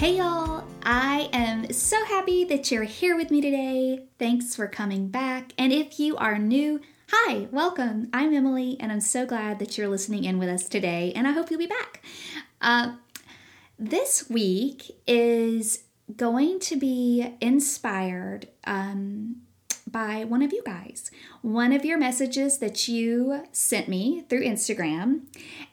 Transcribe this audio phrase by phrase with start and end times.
[0.00, 4.04] Hey y'all, I am so happy that you're here with me today.
[4.18, 5.52] Thanks for coming back.
[5.58, 6.80] And if you are new,
[7.10, 8.08] hi, welcome.
[8.10, 11.32] I'm Emily, and I'm so glad that you're listening in with us today, and I
[11.32, 12.02] hope you'll be back.
[12.62, 12.94] Uh,
[13.78, 15.84] this week is
[16.16, 19.42] going to be inspired um,
[19.86, 21.10] by one of you guys,
[21.42, 25.26] one of your messages that you sent me through Instagram.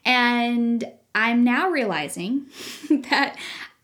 [0.04, 2.46] And I'm now realizing
[2.90, 3.36] that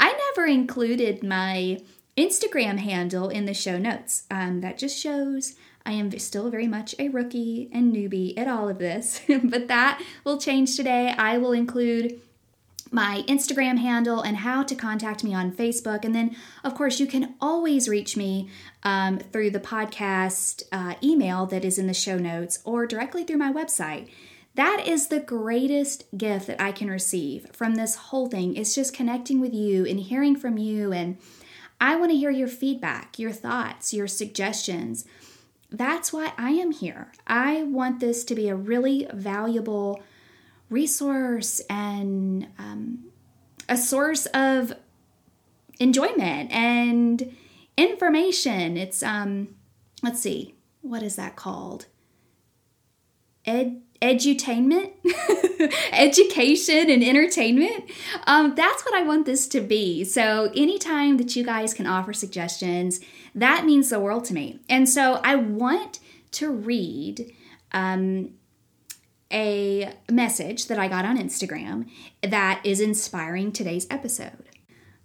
[0.05, 1.81] I never included my
[2.15, 4.25] Instagram handle in the show notes.
[4.31, 5.55] Um, that just shows
[5.87, 10.03] I am still very much a rookie and newbie at all of this, but that
[10.23, 11.15] will change today.
[11.17, 12.21] I will include
[12.91, 16.05] my Instagram handle and how to contact me on Facebook.
[16.05, 18.51] And then, of course, you can always reach me
[18.83, 23.39] um, through the podcast uh, email that is in the show notes or directly through
[23.39, 24.11] my website.
[24.55, 28.57] That is the greatest gift that I can receive from this whole thing.
[28.57, 30.93] It's just connecting with you and hearing from you.
[30.93, 31.19] And
[31.81, 35.05] I want to hear your feedback, your thoughts, your suggestions.
[35.71, 37.11] That's why I am here.
[37.27, 40.01] I want this to be a really valuable
[40.71, 43.07] resource and um,
[43.69, 44.73] a source of
[45.81, 47.37] enjoyment and
[47.77, 48.77] information.
[48.77, 49.57] It's, um,
[50.01, 51.87] let's see, what is that called?
[53.45, 54.93] Ed edutainment,
[55.93, 57.91] education, and entertainment.
[58.27, 60.05] Um, that's what I want this to be.
[60.05, 63.01] So, anytime that you guys can offer suggestions,
[63.35, 64.61] that means the world to me.
[64.69, 66.01] And so, I want
[66.33, 67.33] to read
[67.73, 68.31] um,
[69.33, 71.89] a message that I got on Instagram
[72.23, 74.49] that is inspiring today's episode.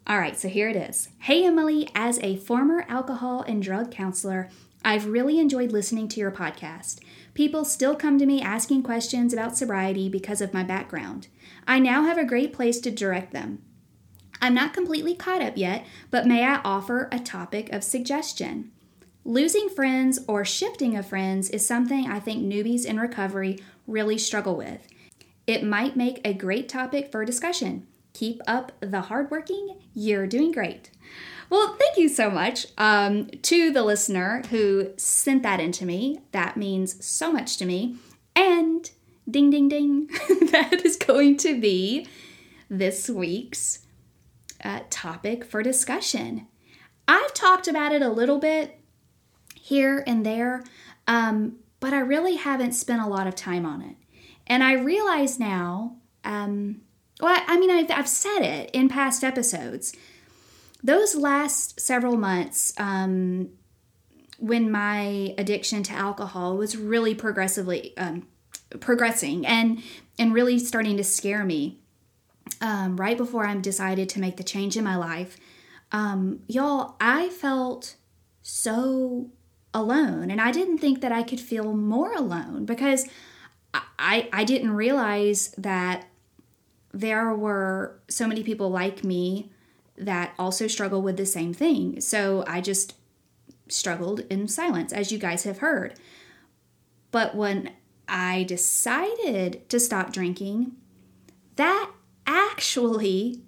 [0.08, 1.09] All right, so here it is.
[1.20, 4.50] Hey, Emily, as a former alcohol and drug counselor,
[4.84, 7.00] I've really enjoyed listening to your podcast.
[7.40, 11.30] People still come to me asking questions about sobriety because of my background.
[11.66, 13.64] I now have a great place to direct them.
[14.42, 18.72] I'm not completely caught up yet, but may I offer a topic of suggestion?
[19.24, 24.58] Losing friends or shifting of friends is something I think newbies in recovery really struggle
[24.58, 24.86] with.
[25.47, 27.88] It might make a great topic for discussion.
[28.12, 29.80] Keep up the hardworking.
[29.94, 30.92] You're doing great.
[31.50, 36.20] Well, thank you so much um, to the listener who sent that into me.
[36.32, 37.96] That means so much to me.
[38.36, 38.90] And
[39.30, 40.08] ding, ding, ding,
[40.52, 42.08] that is going to be
[42.70, 43.86] this week's
[44.64, 46.48] uh, topic for discussion.
[47.08, 48.80] I've talked about it a little bit
[49.56, 50.64] here and there,
[51.08, 53.96] um, but I really haven't spent a lot of time on it.
[54.46, 56.81] And I realize now, um,
[57.20, 59.96] well, I mean, I've, I've said it in past episodes
[60.84, 63.50] those last several months, um,
[64.38, 68.28] when my addiction to alcohol was really progressively um,
[68.79, 69.84] progressing and
[70.18, 71.79] and really starting to scare me,
[72.62, 75.38] um, right before I decided to make the change in my life,
[75.91, 77.95] um, y'all, I felt
[78.41, 79.31] so
[79.73, 83.06] alone, and I didn't think that I could feel more alone because
[83.73, 86.06] I I didn't realize that
[86.94, 89.51] there were so many people like me
[90.00, 92.02] that also struggle with the same thing.
[92.02, 92.96] So I just
[93.68, 95.94] struggled in silence, as you guys have heard.
[97.12, 97.72] But when
[98.08, 100.74] I decided to stop drinking,
[101.56, 101.92] that
[102.26, 103.42] actually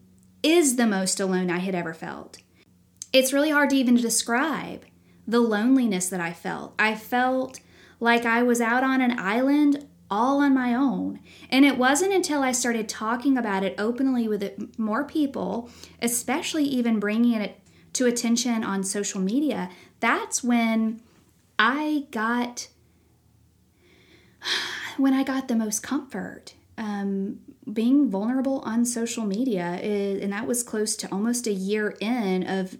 [0.43, 2.37] is the most alone I had ever felt.
[3.13, 4.85] It's really hard to even describe
[5.27, 6.73] the loneliness that I felt.
[6.79, 7.59] I felt
[7.99, 11.21] like I was out on an island all on my own.
[11.49, 15.69] And it wasn't until I started talking about it openly with more people,
[16.01, 17.57] especially even bringing it
[17.93, 19.69] to attention on social media,
[19.99, 21.01] that's when
[21.57, 22.67] I got
[24.97, 26.55] when I got the most comfort.
[26.77, 27.39] Um,
[27.71, 32.43] being vulnerable on social media is, and that was close to almost a year in
[32.47, 32.77] of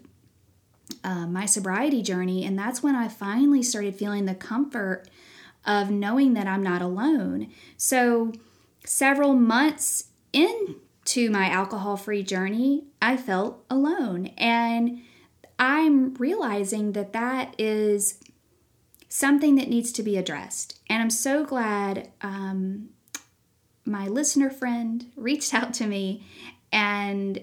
[1.04, 5.08] uh, my sobriety journey, and that's when I finally started feeling the comfort
[5.64, 7.48] of knowing that I'm not alone.
[7.76, 8.32] So,
[8.84, 14.26] several months into my alcohol free journey, I felt alone.
[14.38, 15.02] And
[15.58, 18.18] I'm realizing that that is
[19.08, 20.80] something that needs to be addressed.
[20.88, 22.88] And I'm so glad um,
[23.84, 26.26] my listener friend reached out to me
[26.72, 27.40] and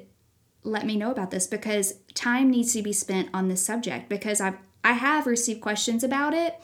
[0.63, 4.41] let me know about this because time needs to be spent on this subject because
[4.41, 6.59] I've I have received questions about it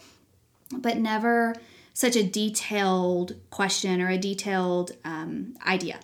[0.72, 1.56] but never
[1.94, 6.00] such a detailed question or a detailed um, idea.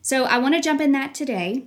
[0.00, 1.64] So I want to jump in that today.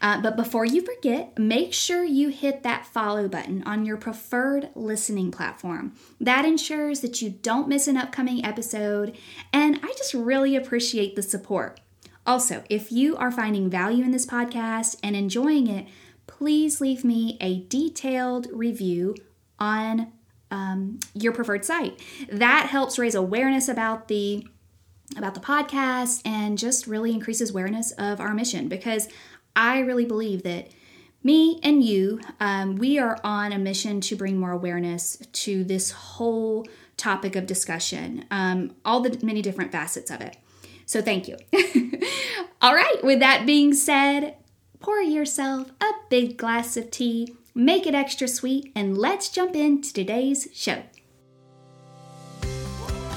[0.00, 4.70] Uh, but before you forget, make sure you hit that follow button on your preferred
[4.74, 5.92] listening platform.
[6.20, 9.16] That ensures that you don't miss an upcoming episode,
[9.52, 11.80] and I just really appreciate the support.
[12.26, 15.86] Also, if you are finding value in this podcast and enjoying it,
[16.26, 19.14] please leave me a detailed review
[19.58, 20.10] on
[20.50, 22.00] um, your preferred site.
[22.30, 24.46] That helps raise awareness about the
[25.16, 29.06] about the podcast and just really increases awareness of our mission because
[29.54, 30.68] I really believe that
[31.22, 35.90] me and you, um, we are on a mission to bring more awareness to this
[35.90, 40.36] whole topic of discussion, um, all the many different facets of it.
[40.86, 41.36] So, thank you.
[42.62, 44.36] all right, with that being said,
[44.80, 49.92] pour yourself a big glass of tea, make it extra sweet, and let's jump into
[49.92, 50.82] today's show.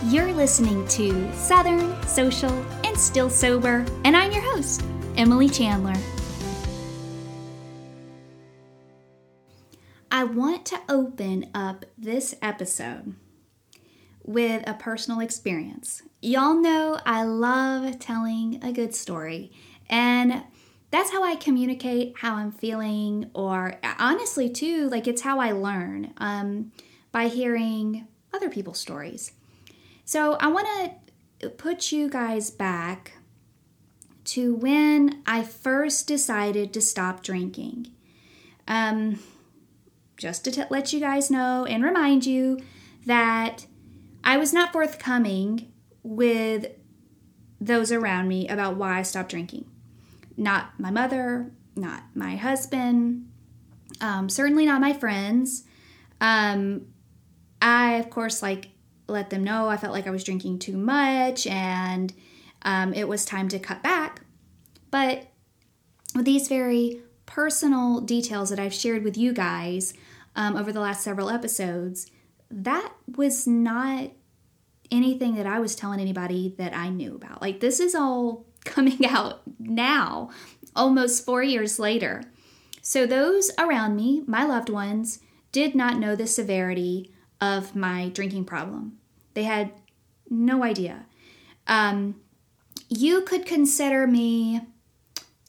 [0.06, 2.54] You're listening to Southern, Social,
[2.84, 4.84] and Still Sober, and I'm your host,
[5.18, 5.96] Emily Chandler.
[10.12, 13.16] I want to open up this episode
[14.24, 16.04] with a personal experience.
[16.22, 19.52] Y'all know I love telling a good story,
[19.90, 20.44] and
[20.90, 26.14] that's how I communicate how I'm feeling, or honestly, too, like it's how I learn
[26.18, 26.72] um,
[27.12, 29.34] by hearing other people's stories.
[30.06, 30.68] So I want
[31.40, 33.14] to put you guys back
[34.26, 37.92] to when I first decided to stop drinking.
[38.68, 39.20] Um,
[40.18, 42.60] just to t- let you guys know and remind you
[43.06, 43.66] that
[44.24, 45.72] I was not forthcoming
[46.04, 46.68] with
[47.62, 49.66] those around me about why I stopped drinking.
[50.38, 53.28] Not my mother, not my husband,
[54.02, 55.64] um, certainly not my friends.
[56.22, 56.88] Um,
[57.62, 58.70] I, of course, like
[59.08, 62.14] let them know I felt like I was drinking too much and
[62.64, 64.22] um, it was time to cut back.
[64.92, 65.28] But
[66.16, 69.94] with these very personal details that I've shared with you guys
[70.36, 72.12] um, over the last several episodes,
[72.50, 74.12] that was not
[74.92, 77.42] anything that I was telling anybody that I knew about.
[77.42, 80.30] Like, this is all coming out now,
[80.76, 82.24] almost four years later.
[82.82, 85.20] So, those around me, my loved ones,
[85.52, 87.12] did not know the severity
[87.42, 88.98] of my drinking problem.
[89.34, 89.72] They had
[90.30, 91.06] no idea.
[91.68, 92.22] Um,
[92.90, 94.62] you could consider me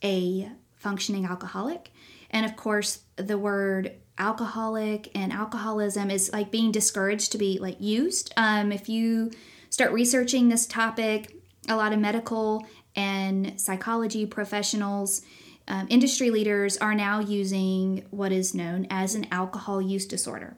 [0.03, 1.91] a functioning alcoholic.
[2.31, 7.81] And of course, the word alcoholic and alcoholism is like being discouraged to be like
[7.81, 8.33] used.
[8.37, 9.31] Um, if you
[9.71, 11.35] start researching this topic,
[11.69, 12.67] a lot of medical
[12.99, 15.23] and psychology professionals,
[15.67, 20.57] um, industry leaders are now using what is known as an alcohol use disorder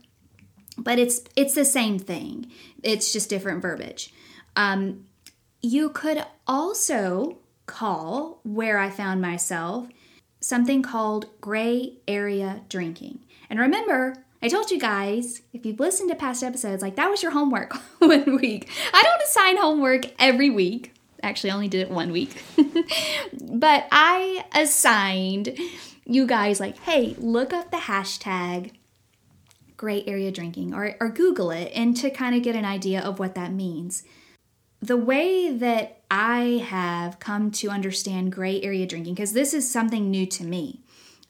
[0.80, 2.50] but it's it's the same thing.
[2.82, 4.12] It's just different verbiage.
[4.56, 5.04] Um,
[5.62, 9.88] you could also call where I found myself
[10.40, 13.20] something called gray area drinking.
[13.50, 17.22] And remember, I told you guys, if you've listened to past episodes, like that was
[17.22, 18.68] your homework one week.
[18.94, 20.94] I don't assign homework every week.
[21.22, 22.42] Actually, only did it one week.
[23.42, 25.58] but I assigned
[26.06, 28.72] you guys, like, hey, look up the hashtag
[29.76, 33.18] gray area drinking or, or Google it and to kind of get an idea of
[33.18, 34.02] what that means.
[34.82, 40.10] The way that I have come to understand gray area drinking, because this is something
[40.10, 40.80] new to me.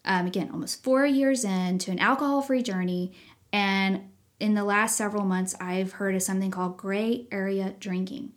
[0.05, 3.13] Um, again, almost four years into an alcohol free journey,
[3.53, 4.09] and
[4.39, 8.33] in the last several months, I've heard of something called gray area drinking.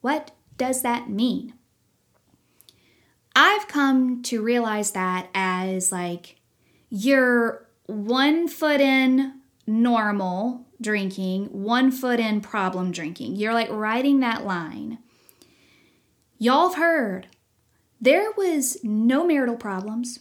[0.00, 0.30] What
[0.60, 1.54] does that mean?
[3.34, 6.36] I've come to realize that as like
[6.90, 13.36] you're one foot in normal drinking, one foot in problem drinking.
[13.36, 14.98] You're like riding that line.
[16.36, 17.28] Y'all have heard
[17.98, 20.18] there was no marital problems,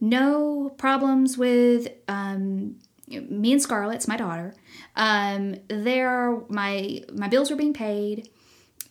[0.00, 2.76] no problems with um,
[3.08, 4.54] me and Scarlett's my daughter.
[4.94, 8.30] Um, there, my my bills were being paid.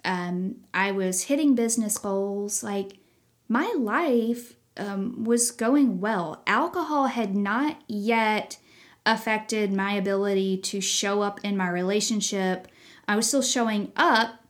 [0.06, 2.64] Um, I was hitting business goals.
[2.64, 2.98] Like
[3.50, 6.44] my life um, was going well.
[6.48, 8.58] Alcohol had not yet
[9.06, 12.68] affected my ability to show up in my relationship.
[13.08, 14.44] I was still showing up,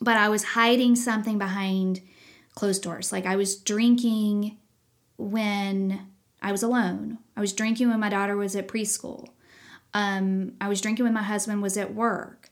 [0.00, 2.00] but I was hiding something behind
[2.54, 3.12] closed doors.
[3.12, 4.56] Like I was drinking
[5.16, 6.06] when
[6.42, 7.18] I was alone.
[7.36, 9.28] I was drinking when my daughter was at preschool.
[9.94, 12.50] Um, I was drinking when my husband was at work.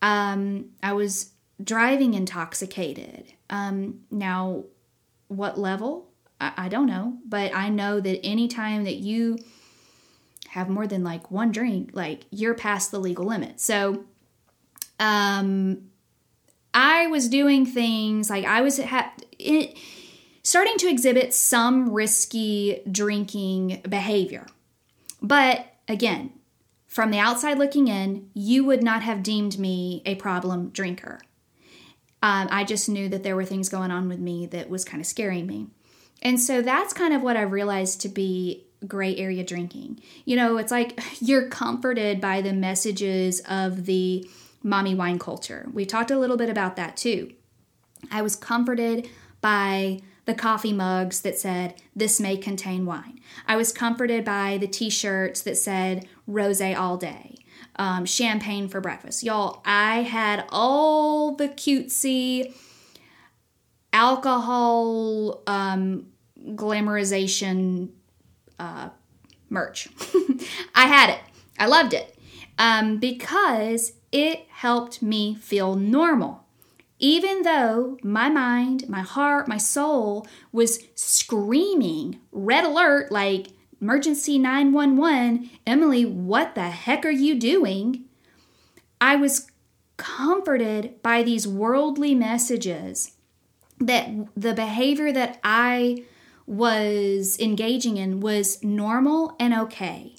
[0.00, 1.30] Um, I was
[1.62, 3.32] driving intoxicated.
[3.48, 4.64] Um, now,
[5.28, 6.08] what level?
[6.40, 9.38] I, I don't know, but I know that anytime that you
[10.48, 13.60] have more than like one drink, like you're past the legal limit.
[13.60, 14.04] So,
[14.98, 15.90] um,
[16.72, 19.76] I was doing things like I was ha- it,
[20.42, 24.46] starting to exhibit some risky drinking behavior.
[25.20, 26.32] But again,
[26.86, 31.20] from the outside looking in, you would not have deemed me a problem drinker.
[32.22, 35.00] Um, I just knew that there were things going on with me that was kind
[35.00, 35.68] of scaring me.
[36.22, 40.00] And so that's kind of what I've realized to be gray area drinking.
[40.24, 44.28] You know, it's like you're comforted by the messages of the
[44.62, 45.66] mommy wine culture.
[45.72, 47.32] We talked a little bit about that too.
[48.10, 49.08] I was comforted
[49.40, 53.20] by the coffee mugs that said, This may contain wine.
[53.46, 57.36] I was comforted by the t shirts that said, Rose all day,
[57.76, 59.22] um, champagne for breakfast.
[59.22, 62.54] Y'all, I had all the cutesy
[63.92, 66.06] alcohol um,
[66.50, 67.90] glamorization
[68.58, 68.90] uh,
[69.48, 69.88] merch.
[70.74, 71.20] I had it.
[71.58, 72.16] I loved it
[72.58, 76.44] um, because it helped me feel normal.
[76.98, 83.48] Even though my mind, my heart, my soul was screaming red alert like
[83.80, 88.04] emergency 911, Emily, what the heck are you doing?
[89.00, 89.50] I was
[89.96, 93.12] comforted by these worldly messages
[93.78, 96.04] that the behavior that I
[96.46, 100.16] was engaging in was normal and okay.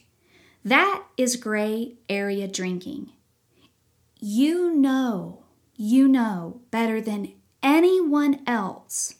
[0.63, 3.11] That is gray area drinking.
[4.19, 5.43] You know,
[5.75, 9.15] you know better than anyone else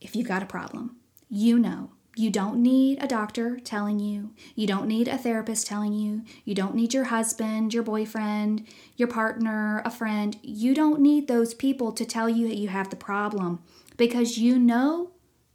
[0.00, 0.96] if you've got a problem.
[1.28, 1.92] You know.
[2.18, 4.32] You don't need a doctor telling you.
[4.56, 6.22] You don't need a therapist telling you.
[6.44, 10.36] You don't need your husband, your boyfriend, your partner, a friend.
[10.42, 13.60] You don't need those people to tell you that you have the problem
[13.96, 15.12] because you know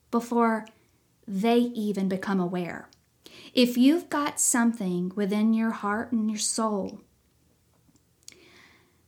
[0.09, 0.65] before
[1.27, 2.87] they even become aware.
[3.53, 7.01] If you've got something within your heart and your soul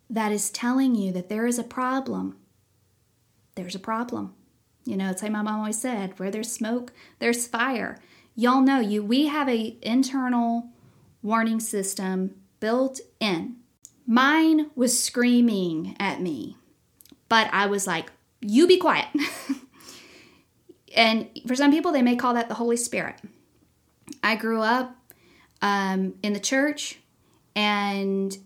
[0.10, 2.36] that is telling you that there is a problem,
[3.56, 4.34] there's a problem.
[4.86, 8.00] You know, it's like my mom always said, where there's smoke, there's fire.
[8.36, 10.70] Y'all know you we have a internal
[11.24, 13.56] warning system built in.
[14.06, 16.56] Mine was screaming at me,
[17.28, 18.12] but I was like,
[18.42, 19.08] you be quiet.
[20.96, 23.16] and for some people, they may call that the Holy Spirit.
[24.24, 24.96] I grew up
[25.64, 27.00] um, in the church,
[27.56, 28.38] and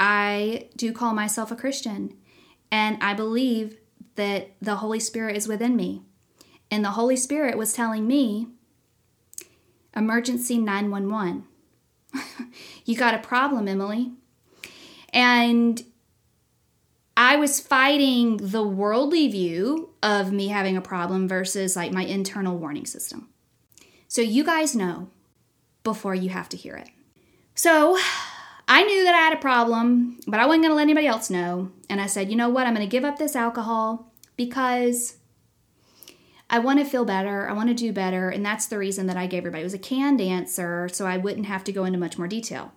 [0.00, 2.14] I do call myself a Christian.
[2.72, 3.78] And I believe
[4.16, 6.02] that the Holy Spirit is within me.
[6.70, 8.48] And the Holy Spirit was telling me,
[9.94, 11.44] emergency 911.
[12.84, 14.12] you got a problem, Emily.
[15.12, 15.82] And
[17.16, 22.58] I was fighting the worldly view of me having a problem versus like my internal
[22.58, 23.28] warning system.
[24.08, 25.08] So you guys know
[25.82, 26.90] before you have to hear it.
[27.54, 27.98] So
[28.68, 31.30] I knew that I had a problem, but I wasn't going to let anybody else
[31.30, 31.70] know.
[31.88, 32.66] And I said, you know what?
[32.66, 35.16] I'm going to give up this alcohol because
[36.50, 37.48] I want to feel better.
[37.48, 38.28] I want to do better.
[38.28, 39.62] And that's the reason that I gave everybody.
[39.62, 42.72] It was a canned answer, so I wouldn't have to go into much more detail.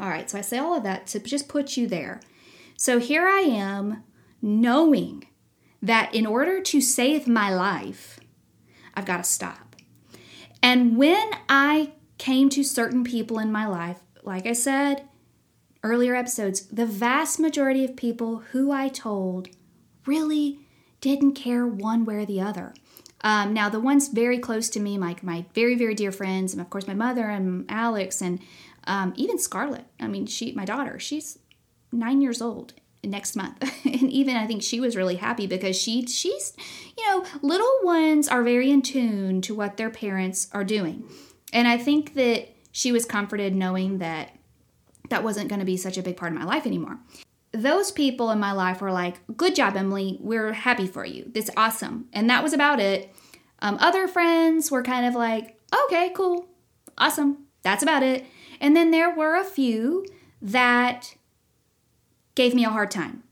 [0.00, 2.20] All right, so I say all of that to just put you there.
[2.76, 4.04] So here I am
[4.40, 5.26] knowing
[5.82, 8.18] that in order to save my life,
[8.94, 9.76] I've got to stop.
[10.62, 15.08] And when I came to certain people in my life, like I said
[15.82, 19.48] earlier episodes, the vast majority of people who I told
[20.06, 20.60] really
[21.00, 22.74] didn't care one way or the other.
[23.22, 26.60] Um, now, the ones very close to me, like my very, very dear friends, and
[26.60, 28.40] of course my mother and Alex, and
[28.84, 29.84] um, even Scarlett.
[29.98, 31.38] I mean, she, my daughter, she's
[31.92, 36.06] nine years old next month and even i think she was really happy because she
[36.06, 36.52] she's
[36.98, 41.02] you know little ones are very in tune to what their parents are doing
[41.52, 44.36] and i think that she was comforted knowing that
[45.08, 46.98] that wasn't going to be such a big part of my life anymore.
[47.52, 50.18] Those people in my life were like good job emily.
[50.20, 51.30] We're happy for you.
[51.34, 52.08] That's awesome.
[52.12, 53.12] And that was about it.
[53.60, 56.46] Um, other friends were kind of like okay cool.
[56.96, 57.46] Awesome.
[57.62, 58.24] That's about it.
[58.60, 60.06] And then there were a few
[60.40, 61.14] that
[62.34, 63.24] gave me a hard time.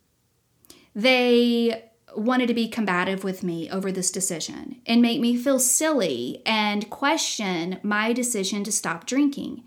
[0.94, 6.42] They wanted to be combative with me over this decision and make me feel silly
[6.46, 9.64] and question my decision to stop drinking.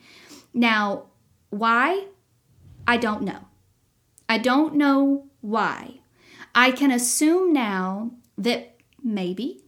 [0.53, 1.05] Now,
[1.50, 2.05] why?
[2.88, 3.45] I don't know.
[4.27, 6.00] I don't know why.
[6.53, 9.63] I can assume now that maybe,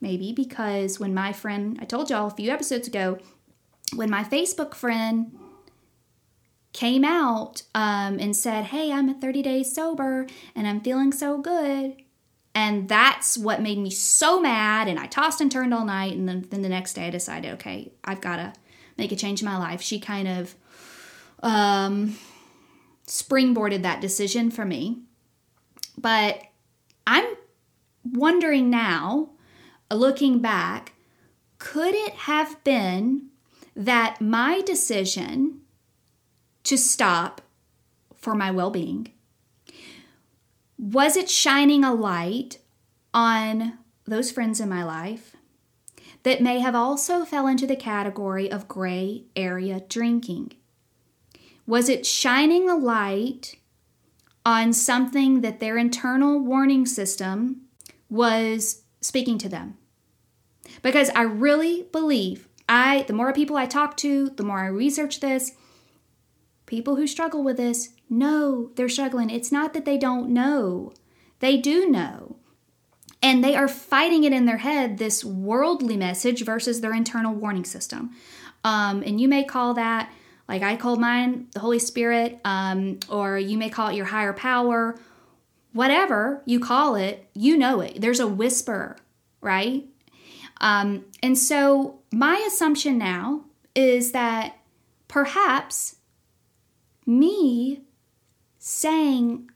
[0.00, 3.18] maybe because when my friend, I told y'all a few episodes ago,
[3.94, 5.36] when my Facebook friend
[6.72, 11.38] came out um, and said, Hey, I'm at 30 days sober and I'm feeling so
[11.38, 11.96] good.
[12.54, 14.88] And that's what made me so mad.
[14.88, 16.14] And I tossed and turned all night.
[16.14, 18.52] And then, then the next day I decided, okay, I've got to
[18.96, 19.80] make a change in my life.
[19.80, 20.54] She kind of
[21.42, 22.16] um,
[23.06, 24.98] springboarded that decision for me.
[25.96, 26.42] But
[27.06, 27.26] I'm
[28.04, 29.30] wondering now,
[29.92, 30.94] looking back,
[31.58, 33.28] could it have been
[33.74, 35.60] that my decision
[36.64, 37.40] to stop
[38.14, 39.12] for my well being
[40.78, 42.58] Was it shining a light
[43.12, 45.34] on those friends in my life
[46.22, 50.52] that may have also fell into the category of gray area drinking?
[51.66, 53.56] Was it shining a light
[54.46, 57.62] on something that their internal warning system
[58.08, 59.76] was speaking to them?
[60.82, 65.18] Because I really believe I the more people I talk to, the more I research
[65.18, 65.52] this,
[66.66, 69.30] people who struggle with this know they're struggling.
[69.30, 70.92] It's not that they don't know.
[71.40, 72.36] They do know.
[73.20, 77.64] And they are fighting it in their head, this worldly message versus their internal warning
[77.64, 78.10] system.
[78.64, 80.12] Um, and you may call that,
[80.48, 84.32] like I called mine, the Holy Spirit, um, or you may call it your higher
[84.32, 84.98] power.
[85.72, 88.00] Whatever you call it, you know it.
[88.00, 88.96] There's a whisper,
[89.40, 89.84] right?
[90.60, 94.56] Um, and so my assumption now is that
[95.06, 95.96] perhaps
[97.06, 97.82] me
[98.68, 99.50] saying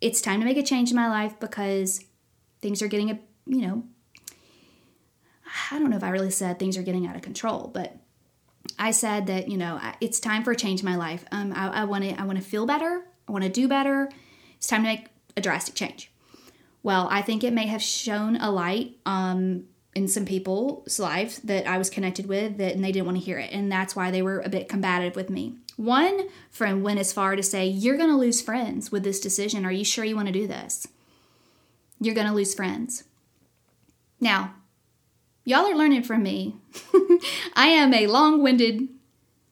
[0.00, 2.04] it's time to make a change in my life because
[2.62, 3.82] things are getting a you know
[5.70, 7.96] I don't know if I really said things are getting out of control, but
[8.78, 11.24] I said that you know it's time for a change in my life.
[11.32, 13.04] Um, I want to I want to feel better.
[13.28, 14.08] I want to do better.
[14.56, 16.12] It's time to make a drastic change.
[16.82, 19.64] Well, I think it may have shown a light um,
[19.96, 23.24] in some people's lives that I was connected with that and they didn't want to
[23.24, 25.56] hear it, and that's why they were a bit combative with me.
[25.76, 29.64] One friend went as far to say, "You're going to lose friends with this decision.
[29.64, 30.88] Are you sure you want to do this?"
[32.00, 33.04] you're going to lose friends.
[34.20, 34.54] Now,
[35.44, 36.56] y'all are learning from me.
[37.54, 38.88] I am a long winded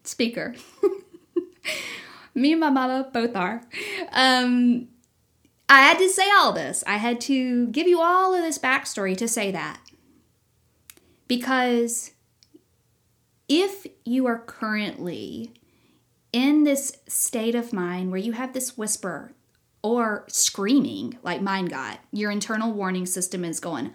[0.04, 0.54] speaker.
[2.34, 3.62] me and my mama both are.
[4.12, 4.88] Um,
[5.68, 6.84] I had to say all this.
[6.86, 9.80] I had to give you all of this backstory to say that.
[11.26, 12.12] Because
[13.48, 15.52] if you are currently
[16.34, 19.32] in this state of mind where you have this whisper
[19.82, 22.00] or screaming like mine got.
[22.10, 23.92] Your internal warning system is going,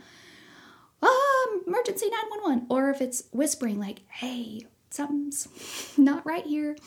[1.03, 2.68] ah, emergency 911.
[2.70, 5.50] Or if it's whispering like, hey, something's
[5.98, 6.77] not right here,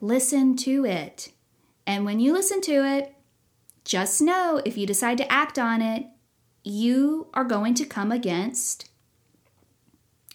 [0.00, 1.32] listen to it.
[1.86, 3.14] And when you listen to it,
[3.84, 6.06] just know if you decide to act on it,
[6.64, 8.88] you are going to come against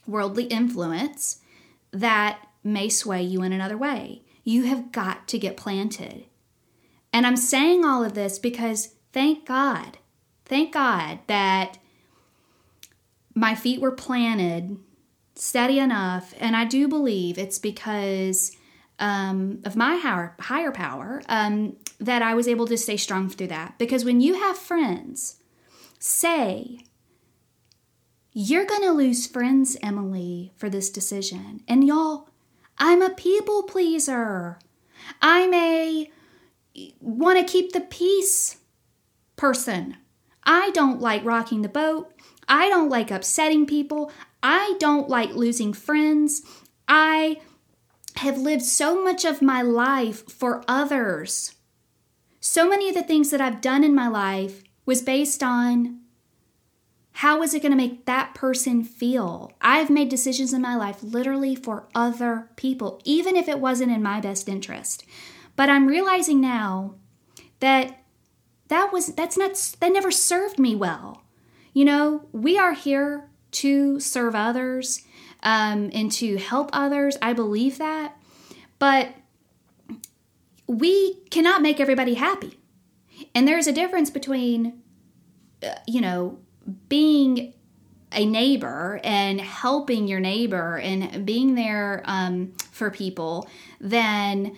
[0.06, 1.40] worldly influence
[1.92, 4.24] that may sway you in another way.
[4.44, 6.26] You have got to get planted.
[7.14, 9.98] And I'm saying all of this because thank God,
[10.46, 11.78] thank God that
[13.36, 14.78] my feet were planted
[15.36, 16.34] steady enough.
[16.40, 18.56] And I do believe it's because
[19.00, 23.48] um, of my higher, higher power um, that I was able to stay strong through
[23.48, 23.78] that.
[23.78, 25.38] Because when you have friends
[26.00, 26.80] say,
[28.34, 31.62] you're going to lose friends, Emily, for this decision.
[31.68, 32.30] And y'all,
[32.84, 34.58] I'm a people pleaser.
[35.22, 36.12] I'm a
[37.00, 38.58] want to keep the peace
[39.36, 39.98] person.
[40.44, 42.12] I don't like rocking the boat.
[42.48, 44.12] I don't like upsetting people.
[44.42, 46.42] I don't like losing friends.
[46.88, 47.42] I
[48.16, 51.54] have lived so much of my life for others.
[52.40, 56.01] So many of the things that I've done in my life was based on
[57.14, 59.52] how is it going to make that person feel?
[59.62, 64.02] I've made decisions in my life literally for other people, even if it wasn't in
[64.02, 65.06] my best interest.
[65.56, 66.96] But I'm realizing now
[67.60, 68.02] that
[68.70, 71.24] that was that's not that never served me well.
[71.74, 75.06] You know, we are here to serve others
[75.44, 77.18] um, and to help others.
[77.22, 78.18] I believe that,
[78.80, 79.14] but
[80.68, 82.58] we cannot make everybody happy.
[83.36, 84.82] And there's a difference between,
[85.62, 86.40] uh, you know,
[86.90, 87.54] being
[88.12, 93.48] a neighbor and helping your neighbor and being there um, for people
[93.80, 94.58] than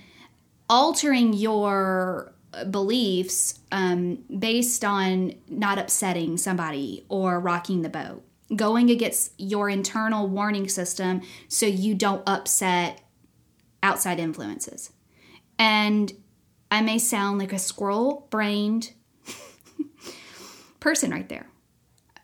[0.70, 2.34] altering your
[2.70, 8.24] beliefs um, based on not upsetting somebody or rocking the boat,
[8.56, 13.02] going against your internal warning system so you don't upset
[13.82, 14.92] outside influences.
[15.60, 16.12] And
[16.72, 18.94] I may sound like a squirrel brained
[20.80, 21.48] person right there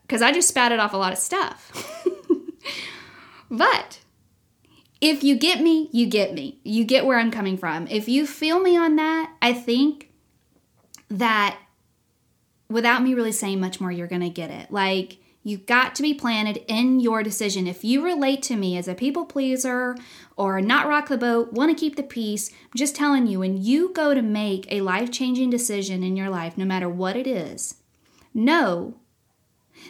[0.10, 1.72] because I just spouted off a lot of stuff.
[3.52, 4.00] but
[5.00, 6.60] if you get me, you get me.
[6.64, 7.86] You get where I'm coming from.
[7.86, 10.10] If you feel me on that, I think
[11.10, 11.60] that
[12.70, 14.72] without me really saying much more, you're going to get it.
[14.72, 17.68] Like, you've got to be planted in your decision.
[17.68, 19.96] If you relate to me as a people pleaser
[20.38, 23.62] or not rock the boat, want to keep the peace, I'm just telling you, when
[23.62, 27.28] you go to make a life changing decision in your life, no matter what it
[27.28, 27.76] is,
[28.34, 28.96] know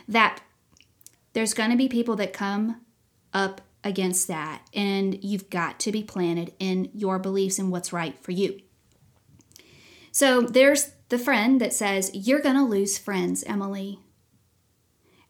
[0.10, 0.42] that
[1.34, 2.82] there's going to be people that come
[3.34, 4.64] up against that.
[4.74, 8.60] And you've got to be planted in your beliefs and what's right for you.
[10.12, 14.00] So there's the friend that says, You're going to lose friends, Emily.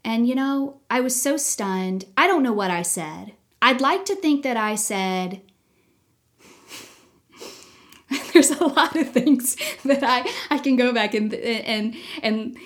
[0.03, 2.05] And you know, I was so stunned.
[2.17, 3.33] I don't know what I said.
[3.61, 5.41] I'd like to think that I said,
[8.33, 12.57] there's a lot of things that I, I can go back and and and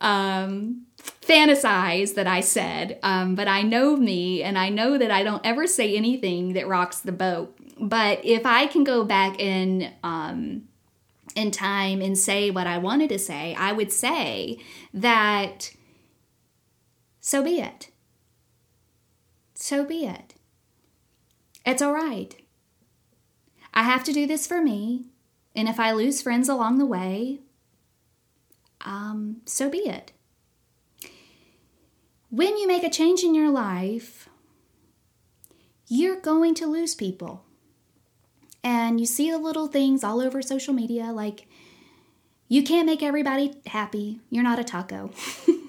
[0.00, 0.86] um,
[1.30, 5.44] fantasize that I said, um, but I know me and I know that I don't
[5.46, 7.56] ever say anything that rocks the boat.
[7.78, 10.64] But if I can go back in um,
[11.36, 14.58] in time and say what I wanted to say, I would say
[14.92, 15.70] that
[17.20, 17.88] so be it.
[19.54, 20.34] So be it.
[21.64, 22.34] It's all right.
[23.72, 25.04] I have to do this for me,
[25.54, 27.40] and if I lose friends along the way,
[28.80, 30.12] um, so be it.
[32.30, 34.28] When you make a change in your life,
[35.88, 37.44] you're going to lose people.
[38.62, 41.48] And you see the little things all over social media like,
[42.46, 44.20] you can't make everybody happy.
[44.30, 45.10] You're not a taco.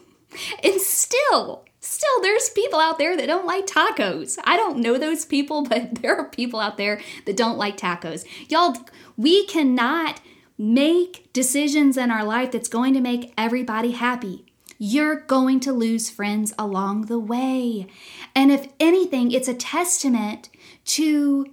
[0.64, 4.38] and still, still, there's people out there that don't like tacos.
[4.44, 8.24] I don't know those people, but there are people out there that don't like tacos.
[8.50, 8.76] Y'all,
[9.18, 10.22] we cannot
[10.60, 14.46] make decisions in our life that's going to make everybody happy.
[14.84, 17.86] You're going to lose friends along the way.
[18.34, 20.50] And if anything, it's a testament
[20.86, 21.46] to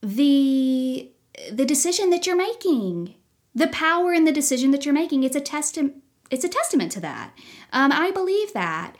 [0.00, 1.10] the
[1.52, 3.16] the decision that you're making.
[3.54, 5.24] The power in the decision that you're making.
[5.24, 5.96] It's a testament
[6.30, 7.32] it's a testament to that.
[7.70, 8.96] Um, I believe that.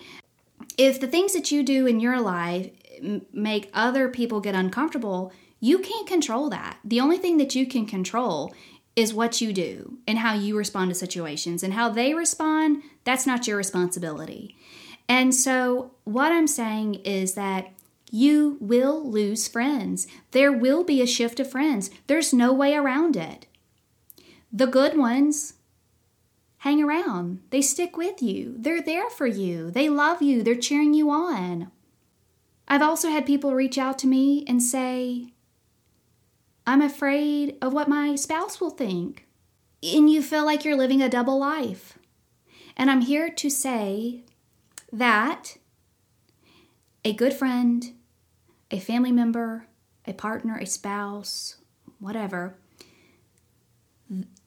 [0.76, 2.70] If the things that you do in your life
[3.32, 6.80] make other people get uncomfortable, you can't control that.
[6.84, 8.52] The only thing that you can control
[8.94, 13.26] is what you do and how you respond to situations and how they respond, that's
[13.26, 14.57] not your responsibility.
[15.09, 17.72] And so, what I'm saying is that
[18.11, 20.07] you will lose friends.
[20.33, 21.90] There will be a shift of friends.
[22.07, 23.46] There's no way around it.
[24.52, 25.55] The good ones
[26.59, 30.94] hang around, they stick with you, they're there for you, they love you, they're cheering
[30.94, 31.72] you on.
[32.68, 35.33] I've also had people reach out to me and say,
[36.66, 39.27] I'm afraid of what my spouse will think.
[39.83, 41.98] And you feel like you're living a double life.
[42.77, 44.22] And I'm here to say
[44.92, 45.57] that
[47.05, 47.92] a good friend,
[48.70, 49.66] a family member,
[50.07, 51.57] a partner, a spouse,
[51.98, 52.57] whatever,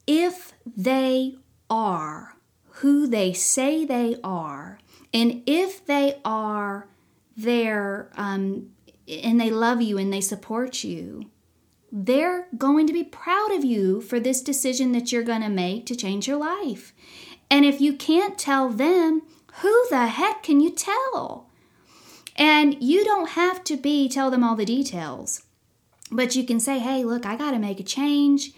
[0.06, 1.36] if they
[1.68, 2.36] are
[2.80, 4.78] who they say they are,
[5.12, 6.86] and if they are
[7.36, 8.70] there um,
[9.08, 11.30] and they love you and they support you,
[11.98, 15.86] they're going to be proud of you for this decision that you're going to make
[15.86, 16.92] to change your life.
[17.50, 19.22] And if you can't tell them,
[19.62, 21.48] who the heck can you tell?
[22.36, 25.44] And you don't have to be tell them all the details.
[26.12, 28.52] But you can say, "Hey, look, I got to make a change."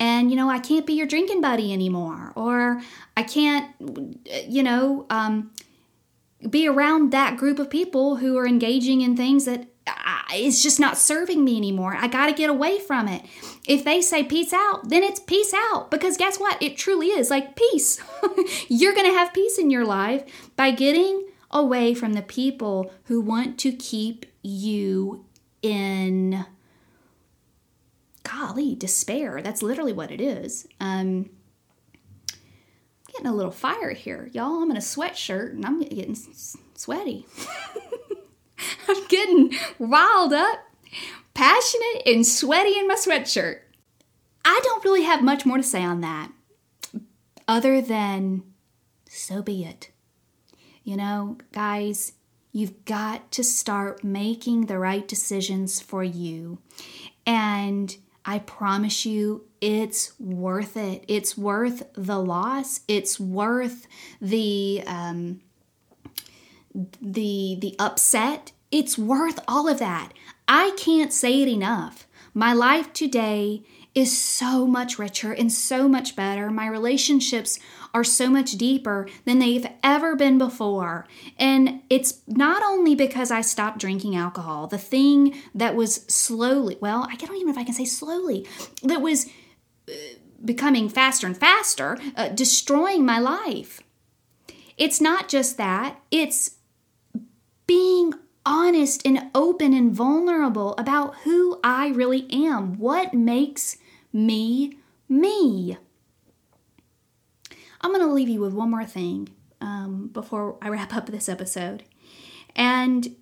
[0.00, 2.80] And you know, I can't be your drinking buddy anymore or
[3.16, 3.74] I can't
[4.48, 5.50] you know, um,
[6.48, 9.67] be around that group of people who are engaging in things that
[10.30, 11.96] it's just not serving me anymore.
[11.96, 13.24] I got to get away from it.
[13.66, 16.62] If they say peace out, then it's peace out because guess what?
[16.62, 18.00] It truly is like peace.
[18.68, 23.20] You're going to have peace in your life by getting away from the people who
[23.20, 25.24] want to keep you
[25.62, 26.44] in
[28.22, 29.40] golly, despair.
[29.42, 30.66] That's literally what it is.
[30.80, 31.30] Um,
[33.12, 34.62] getting a little fire here, y'all.
[34.62, 36.16] I'm in a sweatshirt and I'm getting
[36.74, 37.26] sweaty.
[38.88, 40.58] I'm getting riled up,
[41.34, 43.60] passionate, and sweaty in my sweatshirt.
[44.44, 46.30] I don't really have much more to say on that,
[47.46, 48.42] other than
[49.08, 49.90] so be it.
[50.84, 52.12] You know, guys,
[52.52, 56.58] you've got to start making the right decisions for you.
[57.26, 57.94] And
[58.24, 61.04] I promise you, it's worth it.
[61.08, 62.80] It's worth the loss.
[62.88, 63.86] It's worth
[64.20, 65.40] the um,
[66.74, 70.12] the the upset it's worth all of that.
[70.46, 72.06] I can't say it enough.
[72.34, 73.62] My life today
[73.94, 76.50] is so much richer and so much better.
[76.50, 77.58] My relationships
[77.94, 81.06] are so much deeper than they've ever been before.
[81.38, 84.66] And it's not only because i stopped drinking alcohol.
[84.66, 88.46] The thing that was slowly well i don't even know if i can say slowly
[88.82, 89.26] that was
[89.88, 89.92] uh,
[90.44, 93.80] becoming faster and faster uh, destroying my life.
[94.76, 96.00] It's not just that.
[96.10, 96.57] It's
[97.68, 103.76] being honest and open and vulnerable about who I really am, what makes
[104.12, 104.78] me
[105.08, 105.76] me.
[107.80, 109.28] I'm going to leave you with one more thing
[109.60, 111.84] um, before I wrap up this episode.
[112.56, 113.14] And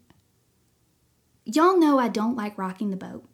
[1.44, 3.24] y'all know I don't like rocking the boat.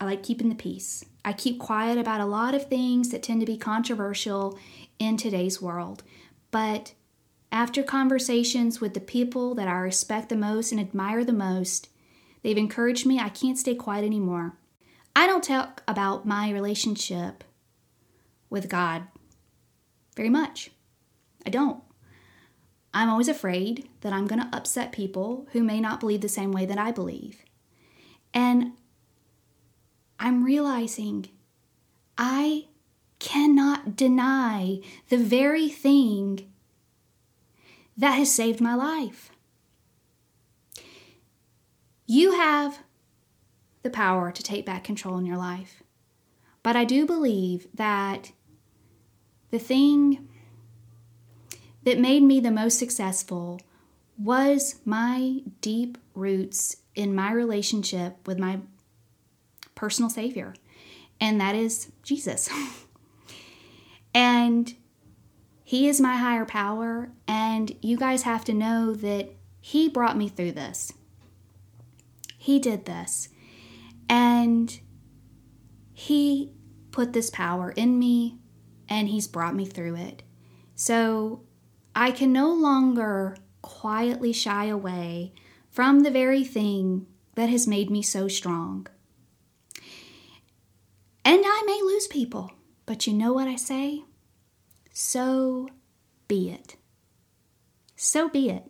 [0.00, 1.04] I like keeping the peace.
[1.24, 4.58] I keep quiet about a lot of things that tend to be controversial
[4.98, 6.02] in today's world.
[6.50, 6.94] But
[7.50, 11.88] after conversations with the people that I respect the most and admire the most,
[12.42, 14.56] they've encouraged me I can't stay quiet anymore.
[15.16, 17.42] I don't talk about my relationship
[18.50, 19.04] with God
[20.16, 20.70] very much.
[21.46, 21.82] I don't.
[22.92, 26.52] I'm always afraid that I'm going to upset people who may not believe the same
[26.52, 27.44] way that I believe.
[28.34, 28.72] And
[30.18, 31.28] I'm realizing
[32.16, 32.66] I
[33.18, 36.47] cannot deny the very thing
[37.98, 39.30] that has saved my life.
[42.06, 42.78] You have
[43.82, 45.82] the power to take back control in your life.
[46.62, 48.32] But I do believe that
[49.50, 50.28] the thing
[51.82, 53.60] that made me the most successful
[54.18, 58.60] was my deep roots in my relationship with my
[59.74, 60.54] personal Savior,
[61.20, 62.50] and that is Jesus.
[64.14, 64.74] and
[65.68, 70.26] He is my higher power, and you guys have to know that He brought me
[70.26, 70.94] through this.
[72.38, 73.28] He did this,
[74.08, 74.80] and
[75.92, 76.54] He
[76.90, 78.38] put this power in me,
[78.88, 80.22] and He's brought me through it.
[80.74, 81.42] So
[81.94, 85.34] I can no longer quietly shy away
[85.68, 88.86] from the very thing that has made me so strong.
[91.26, 92.52] And I may lose people,
[92.86, 94.04] but you know what I say?
[95.00, 95.68] So
[96.26, 96.74] be it.
[97.94, 98.64] So be it.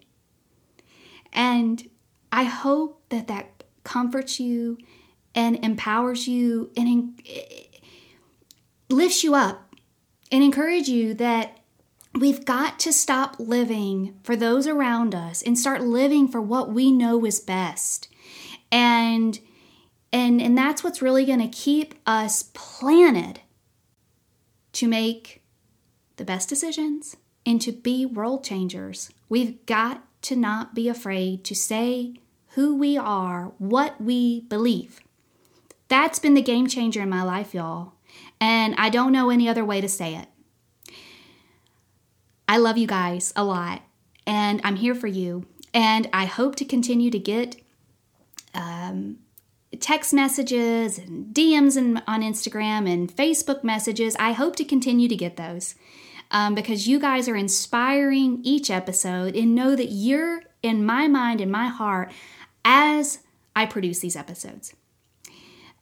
[1.33, 1.89] And
[2.31, 4.77] I hope that that comforts you
[5.35, 7.63] and empowers you and eh,
[8.91, 9.75] lifts you up
[10.31, 11.61] and encourage you that
[12.15, 16.93] we've got to stop living for those around us and start living for what we
[16.93, 18.07] know is best.
[18.71, 19.41] And
[20.13, 23.41] and, and that's what's really going to keep us planted
[24.75, 25.43] to make
[26.19, 29.11] the best decisions and to be world changers.
[29.29, 32.15] We've got to not be afraid to say
[32.51, 35.01] who we are, what we believe.
[35.89, 37.95] That's been the game changer in my life, y'all.
[38.41, 40.29] And I don't know any other way to say it.
[42.47, 43.83] I love you guys a lot,
[44.27, 45.47] and I'm here for you.
[45.75, 47.57] And I hope to continue to get
[48.55, 49.19] um,
[49.81, 54.17] text messages and DMs in, on Instagram and Facebook messages.
[54.19, 55.75] I hope to continue to get those
[56.31, 61.41] um, because you guys are inspiring each episode and know that you're in my mind
[61.41, 62.13] and my heart
[62.65, 63.21] as
[63.55, 64.75] I produce these episodes.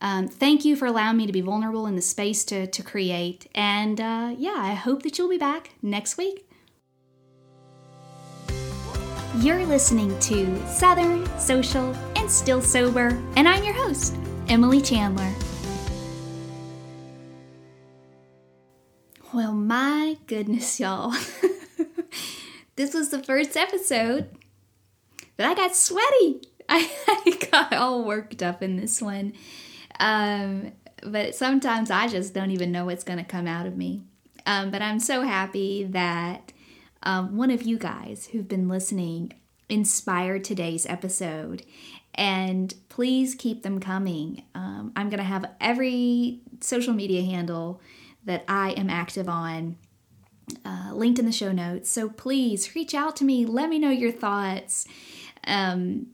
[0.00, 3.46] Um, thank you for allowing me to be vulnerable in the space to, to create.
[3.54, 6.46] And uh, yeah, I hope that you'll be back next week.
[9.38, 14.16] You're listening to Southern, Social, and Still Sober, and I'm your host,
[14.48, 15.30] Emily Chandler.
[19.37, 21.14] Well, my goodness, y'all.
[22.77, 24.31] this was the first episode
[25.37, 26.40] that I got sweaty.
[26.70, 29.35] I, I got all worked up in this one.
[30.01, 30.72] Um,
[31.03, 34.05] but sometimes I just don't even know what's going to come out of me.
[34.46, 36.55] Um, but I'm so happy that
[37.03, 39.35] um, one of you guys who've been listening
[39.68, 41.62] inspired today's episode.
[42.14, 44.44] And please keep them coming.
[44.55, 47.83] Um, I'm going to have every social media handle
[48.26, 49.76] that I am active on
[50.64, 51.90] uh, linked in the show notes.
[51.90, 53.44] So please reach out to me.
[53.46, 54.86] Let me know your thoughts.
[55.46, 56.08] Um,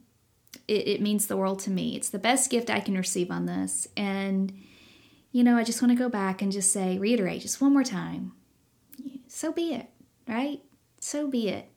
[0.69, 1.97] it, it means the world to me.
[1.97, 3.89] It's the best gift I can receive on this.
[3.97, 4.53] And,
[5.33, 7.85] you know, I just want to go back and just say, reiterate just one more
[7.85, 8.33] time.
[9.27, 9.89] So be it,
[10.29, 10.61] right?
[11.03, 11.69] so be it.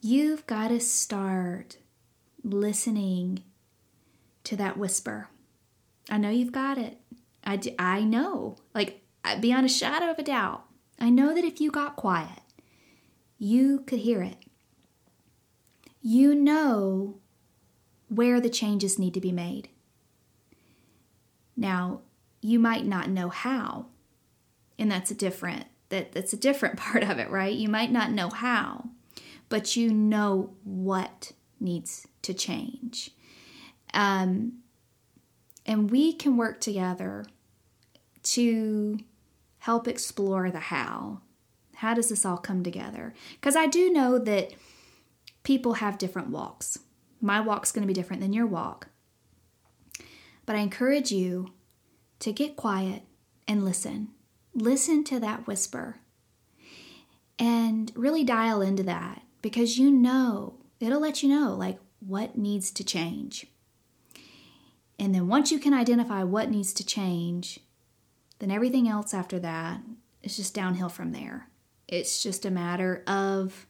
[0.00, 1.76] You've got to start
[2.42, 3.44] listening
[4.44, 5.28] to that whisper.
[6.10, 6.98] I know you've got it.
[7.44, 9.02] I, I know, like,
[9.40, 10.64] beyond a shadow of a doubt,
[10.98, 12.40] I know that if you got quiet,
[13.38, 14.36] you could hear it.
[16.00, 17.18] You know
[18.08, 19.68] where the changes need to be made.
[21.56, 22.00] Now,
[22.40, 23.86] you might not know how,
[24.78, 27.54] and that's a different that that's a different part of it, right?
[27.54, 28.88] You might not know how,
[29.48, 33.10] but you know what needs to change.
[33.94, 34.61] Um,
[35.66, 37.24] and we can work together
[38.22, 38.98] to
[39.58, 41.20] help explore the how.
[41.76, 43.14] How does this all come together?
[43.32, 44.52] Because I do know that
[45.42, 46.78] people have different walks.
[47.20, 48.88] My walk's going to be different than your walk.
[50.46, 51.52] But I encourage you
[52.20, 53.02] to get quiet
[53.48, 54.08] and listen
[54.54, 55.96] listen to that whisper
[57.38, 62.70] and really dial into that because you know, it'll let you know like what needs
[62.72, 63.46] to change.
[65.02, 67.58] And then once you can identify what needs to change,
[68.38, 69.80] then everything else after that
[70.22, 71.48] is just downhill from there.
[71.88, 73.66] It's just a matter of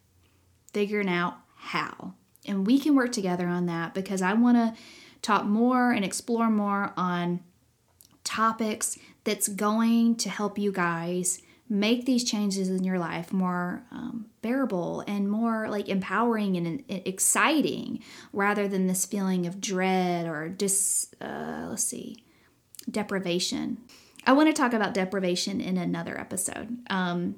[0.74, 2.12] figuring out how.
[2.44, 4.74] And we can work together on that because I want to
[5.22, 7.40] talk more and explore more on
[8.24, 11.40] topics that's going to help you guys
[11.72, 17.02] make these changes in your life more um, bearable and more like empowering and, and,
[17.06, 17.98] exciting
[18.34, 22.22] rather than this feeling of dread or dis uh, let's see
[22.90, 23.78] deprivation.
[24.26, 26.76] I want to talk about deprivation in another episode.
[26.90, 27.36] Um,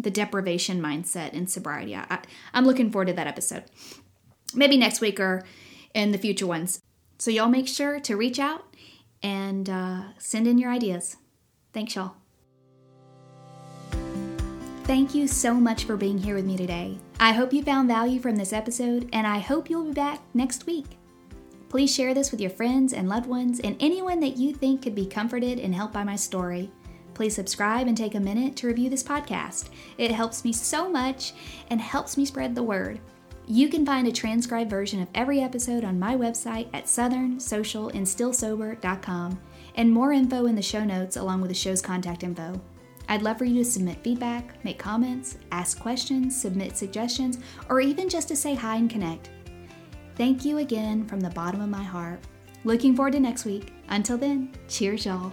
[0.00, 1.94] the deprivation mindset in sobriety.
[1.94, 2.18] I,
[2.52, 3.64] i'm looking forward to that episode.
[4.52, 5.44] Maybe next week or
[5.94, 6.80] in the future ones.
[7.18, 8.64] So y'all make sure to reach out
[9.22, 11.16] and uh, send in your ideas.
[11.72, 12.16] Thanks y'all
[14.86, 16.96] Thank you so much for being here with me today.
[17.18, 20.64] I hope you found value from this episode, and I hope you'll be back next
[20.64, 20.86] week.
[21.68, 24.94] Please share this with your friends and loved ones and anyone that you think could
[24.94, 26.70] be comforted and helped by my story.
[27.14, 29.70] Please subscribe and take a minute to review this podcast.
[29.98, 31.32] It helps me so much
[31.68, 33.00] and helps me spread the word.
[33.48, 39.40] You can find a transcribed version of every episode on my website at southernsocialandstillsober.com
[39.74, 42.60] and more info in the show notes along with the show's contact info.
[43.08, 47.38] I'd love for you to submit feedback, make comments, ask questions, submit suggestions,
[47.68, 49.30] or even just to say hi and connect.
[50.16, 52.20] Thank you again from the bottom of my heart.
[52.64, 53.72] Looking forward to next week.
[53.88, 55.32] Until then, cheers, y'all.